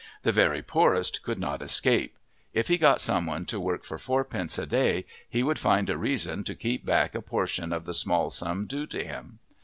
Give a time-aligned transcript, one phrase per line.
[0.23, 2.17] The very poorest could not escape;
[2.53, 5.95] if he got some one to work for fourpence a day he would find a
[5.95, 9.37] reason to keep back a portion of the small sum due to him.